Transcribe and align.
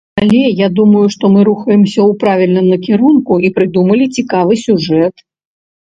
Але, 0.21 0.69
думаю, 0.79 1.01
што 1.15 1.29
мы 1.33 1.43
рухаемся 1.49 1.93
ў 1.93 2.11
правільным 2.23 2.65
накірунку 2.73 3.33
і 3.49 3.55
прыдумалі 3.59 4.11
цікавы 4.17 4.53
сюжэт. 4.65 5.15